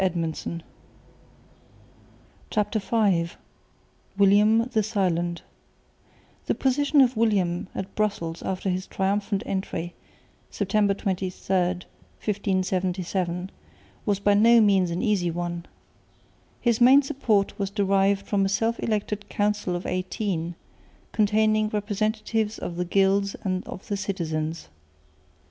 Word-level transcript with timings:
CHAPTER 2.49 2.79
V 2.79 3.29
WILLIAM 4.17 4.63
THE 4.71 4.81
SILENT 4.81 5.43
The 6.47 6.55
position 6.55 7.01
of 7.01 7.15
William 7.15 7.67
at 7.75 7.93
Brussels 7.93 8.41
after 8.41 8.71
his 8.71 8.87
triumphant 8.87 9.43
entry, 9.45 9.93
September 10.49 10.95
23, 10.95 11.35
1577, 11.55 13.51
was 14.03 14.19
by 14.19 14.33
no 14.33 14.59
means 14.59 14.89
an 14.89 15.03
easy 15.03 15.29
one. 15.29 15.67
His 16.59 16.81
main 16.81 17.03
support 17.03 17.59
was 17.59 17.69
derived 17.69 18.25
from 18.25 18.43
a 18.43 18.49
self 18.49 18.79
elected 18.79 19.29
Council 19.29 19.75
of 19.75 19.85
Eighteen, 19.85 20.55
containing 21.11 21.69
representatives 21.69 22.57
of 22.57 22.75
the 22.77 22.85
gilds 22.85 23.35
and 23.43 23.63
of 23.67 23.87
the 23.87 23.97
citizens. 23.97 24.67